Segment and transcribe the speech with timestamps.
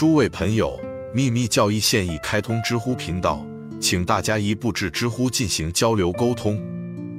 [0.00, 0.80] 诸位朋友，
[1.12, 3.44] 秘密教义现已开通知乎频道，
[3.78, 6.58] 请大家一步至知乎进行交流沟通。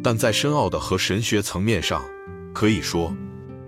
[0.04, 2.04] 但在深奥的和神学层面上，
[2.52, 3.16] 可以说，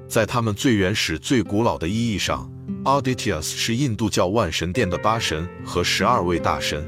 [0.08, 2.52] 在他们最原始、最古老的意义上
[2.86, 6.84] ，Auditius 是印度教万神殿的八神和十二位大神。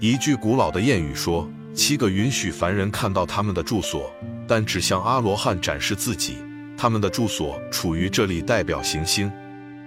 [0.00, 4.12] 一句古老的谚语说：“七个允许凡人看到他们的住所，
[4.46, 6.36] 但只向阿罗汉展示自己。
[6.76, 9.32] 他们的住所处于这里，代表行星。”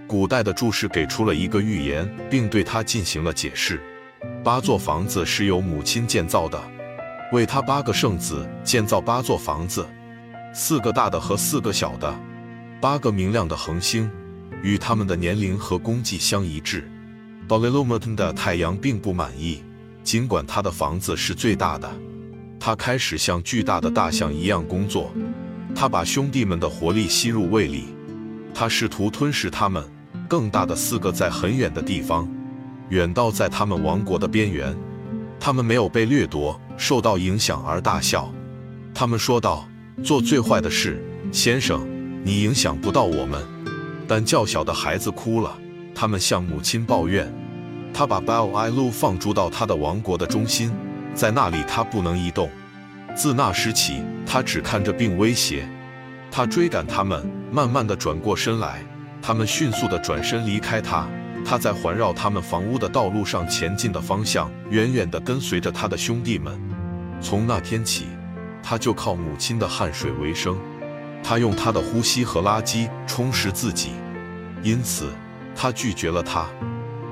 [0.07, 3.81] 古代的注释给出了一个预言，并对它进行了解释。
[4.43, 6.59] 八座房子是由母亲建造的，
[7.33, 9.85] 为他八个圣子建造八座房子，
[10.53, 12.17] 四个大的和四个小的，
[12.81, 14.09] 八个明亮的恒星，
[14.63, 16.89] 与他们的年龄和功绩相一致。
[17.47, 19.61] d o l i l u m a t n 的太阳并不满意，
[20.03, 21.89] 尽管他的房子是最大的，
[22.59, 25.11] 他开始像巨大的大象一样工作。
[25.75, 27.85] 他把兄弟们的活力吸入胃里，
[28.53, 29.83] 他试图吞噬他们。
[30.27, 32.27] 更大的四个在很远的地方，
[32.89, 34.75] 远到在他们王国的边缘。
[35.39, 38.31] 他们没有被掠夺，受到影响而大笑。
[38.93, 39.67] 他们说道
[40.03, 41.87] ：“做最坏的事，先生，
[42.23, 43.41] 你影响不到我们。”
[44.07, 45.55] 但较小的孩子哭了，
[45.93, 47.31] 他们向母亲抱怨。
[47.93, 50.71] 他把 b e l i l u 放逐到他的王国的中心，
[51.13, 52.49] 在那里他不能移动。
[53.15, 55.67] 自那时起，他只看着并威胁。
[56.31, 58.83] 他追赶他们，慢慢地转过身来。
[59.21, 61.07] 他们迅速地转身离开他，
[61.45, 66.59] 他在环绕他们房屋的道路上前进的方向，远远地跟随着他的兄弟们。
[67.19, 68.07] 从那天起，
[68.61, 70.57] 他就靠母亲的汗水为生，
[71.23, 73.91] 他用他的呼吸和垃圾充实自己，
[74.61, 75.09] 因此
[75.55, 76.45] 他拒绝了他。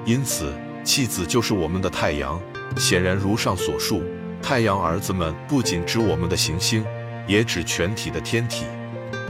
[0.06, 0.53] 因此，
[0.84, 2.40] 弃子就是我们的太阳。
[2.78, 4.03] 显然，如上所述，
[4.42, 6.86] 太阳儿子们不仅指我们的行星，
[7.25, 8.66] 也指全体的天体。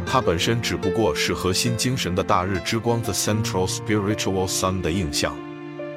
[0.06, 5.36] 它本身只不过是核心精神的大日之光 （The Central Spiritual Sun） 的映像。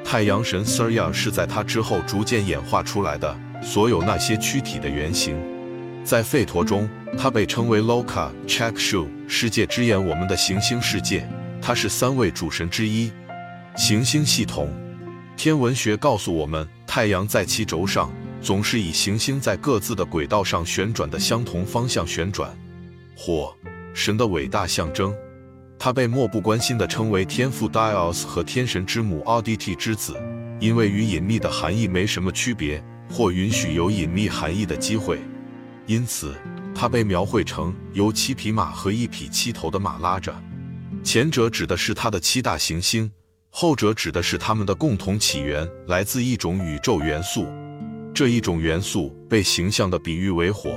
[0.05, 5.37] 太阳神 Surya 是在它之后逐渐演化出来的所有那些躯体的原型。
[6.03, 6.89] 在吠陀中，
[7.19, 11.29] 它被称为 Loka Chakshu，世界之眼，我们的行星世界。
[11.61, 13.13] 它是三位主神之一。
[13.77, 14.73] 行星系统，
[15.37, 22.51] 天文学告诉我们，太阳在其轴上总是以行星在各自的轨道上旋转的相同方向旋转。
[23.15, 23.55] 火。
[23.99, 25.13] 神的伟大象征，
[25.77, 30.17] 他被漠不关心地称为天父 Dios 和天神之母 a d i t 之子，
[30.61, 35.19] 因为与隐秘的含义没什么区别，或允许有隐秘含义的机会。
[35.87, 36.33] 因此，
[36.73, 40.33] 他被描绘成由七匹马和一匹七头的马拉着。
[41.03, 43.11] 前者指的是他的七大行星，
[43.51, 47.49] 后者指的是他们的共同起源来自一种宇宙元素。
[48.15, 50.71] 这一种元素被形象地比喻为火。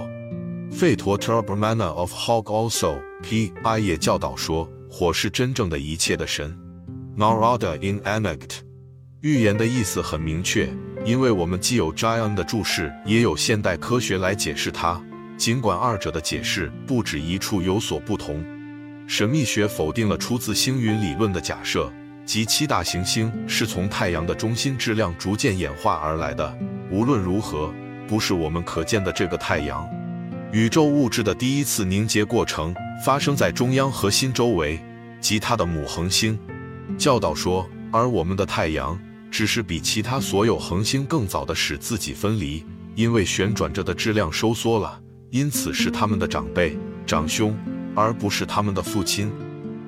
[0.71, 6.57] 费陀 Turbrmana of Hog also P I 也教导说，火是真正的一切的神。
[7.17, 8.59] Narada in Anact，
[9.21, 10.69] 预言的意思很明确，
[11.05, 15.01] 因为我们既有 Jain 的注释，也有现代科学来解释它。
[15.37, 18.43] 尽管二者的解释不止一处有所不同，
[19.07, 21.91] 神秘学否定了出自星云理论的假设，
[22.25, 26.57] 即七大行星是从太阳的中心质量逐渐演化而来的。
[26.91, 27.73] 无论如何，
[28.07, 29.87] 不是我们可见的这个太阳。
[30.51, 34.79] 宇宙物质的第一次凝结过程发生在中央核心周围，
[35.19, 36.37] 即它的母恒星。
[36.99, 38.99] 教导说，而我们的太阳
[39.31, 42.63] 只是比其他所有恒星更早的使自己分离，
[42.93, 45.01] 因为旋转着的质量收缩了，
[45.31, 47.57] 因此是他们的长辈、长兄，
[47.95, 49.31] 而不是他们的父亲。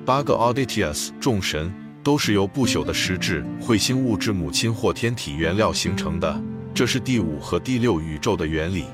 [0.04, 6.42] 八个 Auditius 众神都是由不朽的实质彗星物质母亲或天体原料形成的，
[6.74, 8.86] 这是第五和第六宇宙的原理。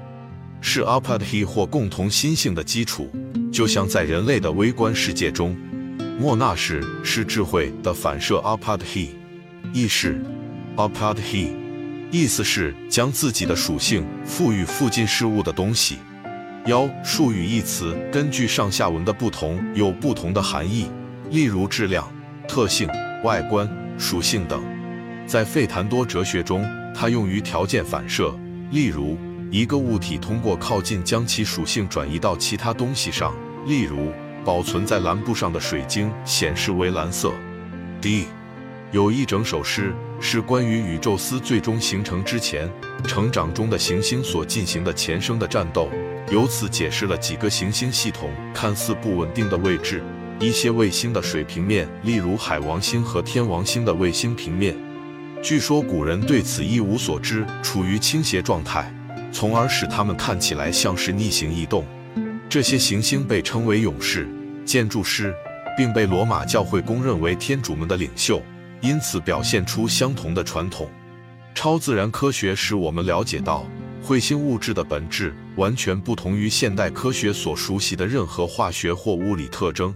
[0.60, 3.10] 是 Apadhi 或共同心性的基础，
[3.50, 5.56] 就像在人类的微观世界中，
[6.18, 8.36] 莫那什是智慧的反射。
[8.40, 9.08] Apadhi
[9.72, 10.22] 意识
[10.76, 11.48] ，Apadhi
[12.10, 15.98] 意思是将自己的属性赋予附近事物的东西。
[16.66, 20.88] 幺术语一词根据上下文的不同有不同的含义，
[21.30, 22.06] 例如质量、
[22.46, 22.86] 特性、
[23.24, 24.62] 外观、属性等。
[25.26, 26.62] 在费坦多哲学中，
[26.94, 28.38] 它用于条件反射，
[28.70, 29.16] 例如。
[29.50, 33.34] 一个物体通过靠近将其属性转移到其他东西上，
[33.66, 34.12] 例如
[34.44, 37.32] 保存在蓝布上的水晶显示为蓝色。
[38.00, 38.26] D，
[38.92, 42.70] 有一整首诗是关于宇宙斯最终形成之前
[43.08, 45.88] 成长中的行星所进行的前生的战斗，
[46.30, 50.00] 由此解释了几个行星系统看似不稳定的位置，
[50.38, 54.76] 一些卫星的水平面，例如海王星和天王星的卫星平面。
[55.42, 58.94] 据说古人对此一无所知，处于倾斜状态。
[59.32, 61.84] 从而使它们看起来像是逆行移动。
[62.48, 64.28] 这些行星被称为勇士、
[64.64, 65.34] 建筑师，
[65.76, 68.42] 并被罗马教会公认为天主们的领袖。
[68.82, 70.88] 因此表现出相同的传统。
[71.54, 73.66] 超自然科学使我们了解到，
[74.02, 79.94] 彗星物质的本质完全不同于现代科学所熟悉的任何化学或物理特征。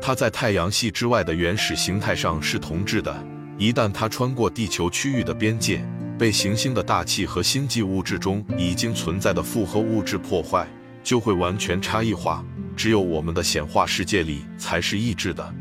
[0.00, 3.14] 它在太阳系之外的原始形态上是同质的，
[3.58, 5.84] 一旦它穿过地球区域的边界，
[6.18, 10.66] 被行星的大气和星际物质中已经存在的复合物质破坏，
[11.02, 12.44] 就会完全差异化。
[12.76, 15.54] 只有我们的显化世界里才是意志的。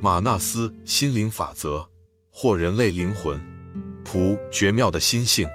[0.00, 1.86] 马纳斯心灵法则，
[2.30, 3.40] 或人类灵魂，
[4.04, 5.46] 普绝妙的心性。